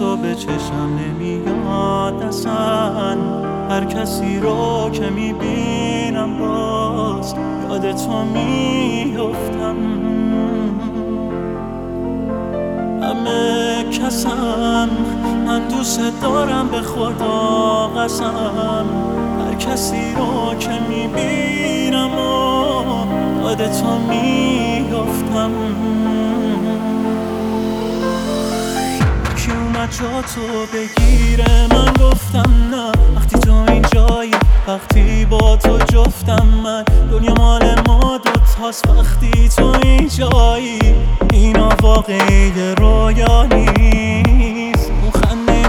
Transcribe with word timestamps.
تو 0.00 0.16
به 0.16 0.34
چشم 0.34 0.98
نمیاد 0.98 2.22
اصلا. 2.22 3.16
هر 3.70 3.84
کسی 3.84 4.38
رو 4.38 4.90
که 4.92 5.10
می‌بینم 5.10 6.38
باز 6.38 7.34
یاد 7.68 7.92
تو 7.92 8.24
میفتم 8.24 9.76
همه 13.02 13.84
کسم 13.90 14.88
من 15.46 15.68
دوست 15.68 16.22
دارم 16.22 16.68
به 16.68 16.80
خدا 16.80 17.86
قسم. 17.88 18.84
هر 19.46 19.54
کسی 19.54 20.14
رو 20.14 20.58
که 20.58 20.70
می‌بینم 20.88 22.10
و 22.14 23.42
یاد 23.42 23.58
تو 23.58 23.98
میفتم 24.08 25.50
جا 29.90 30.22
تو 30.22 30.66
بگیره 30.72 31.66
من 31.70 31.92
گفتم 31.92 32.52
نه 32.70 32.92
وقتی 33.16 33.38
تو 33.38 33.64
اینجایی 33.68 34.30
وقتی 34.68 35.24
با 35.24 35.56
تو 35.56 35.78
جفتم 35.78 36.46
من. 36.64 36.84
دنیا 37.10 37.34
مال 37.34 37.80
ما 37.86 38.18
دوتاست 38.24 38.88
وقتی 38.88 39.48
تو 39.48 39.76
اینجایی. 39.82 40.78
اینا 41.32 41.68
واقعی 41.82 42.52
رویا 42.78 43.44
نیست. 43.44 44.90
اون 44.90 45.10
خنده 45.10 45.68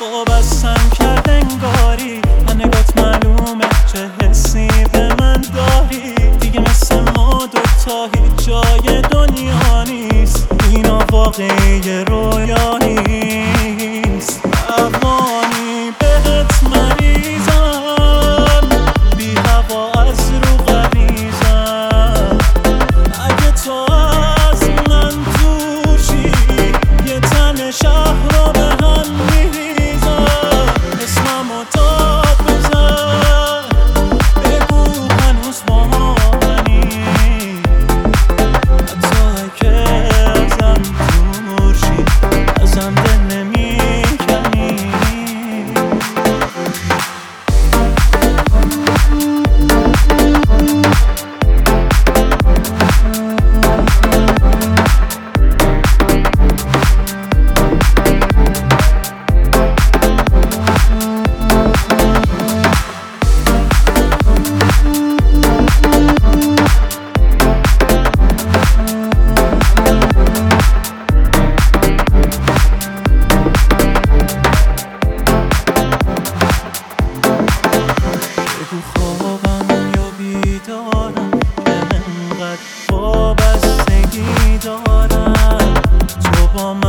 با 0.00 0.24
بستن 0.24 0.88
کرد 0.98 1.30
انگاری. 1.30 2.20
من 2.48 2.56
نگات 2.56 2.96
معلومه 3.00 3.68
چه 3.92 4.26
حسی 4.26 4.68
به 4.92 5.08
من 5.20 5.44
داری. 5.56 6.14
دیگه 6.40 6.60
مثل 6.60 7.00
ما 7.16 7.48
دوتا 7.52 8.08
هیچ 8.14 8.46
جای 8.46 9.02
دنیا 9.02 9.84
نیست. 9.84 10.55
اینا 10.76 10.98
واقعی 11.12 12.04
رویا 12.08 12.78
نیست. 12.78 14.40
وابستگی 82.90 84.58
دارم. 84.58 85.74
تو 86.24 86.46
با 86.54 86.74
من 86.74 86.85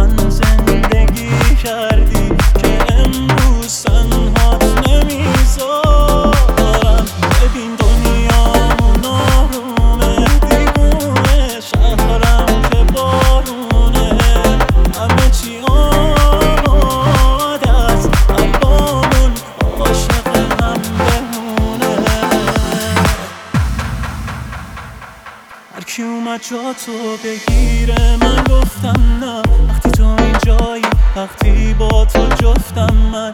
یکی 25.97 26.03
اومد 26.03 26.41
جا 26.43 26.73
تو 26.73 27.17
بگیره. 27.23 28.17
من 28.17 28.43
گفتم 28.43 29.19
نه 29.19 29.41
وقتی 29.69 29.91
تو 29.91 30.15
اینجایی 30.19 30.85
وقتی 31.15 31.73
با 31.73 32.05
تو 32.05 32.27
جفتم 32.27 32.93
من 33.11 33.33